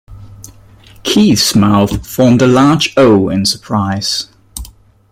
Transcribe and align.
Keith's 1.03 1.55
mouth 1.55 2.07
formed 2.07 2.41
a 2.41 2.47
large 2.47 2.91
O 2.97 3.29
in 3.29 3.45
surprise. 3.45 4.29